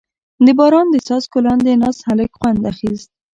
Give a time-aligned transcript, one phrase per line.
[0.45, 3.09] •د باران د څاڅکو لاندې ناست هلک خوند اخیست.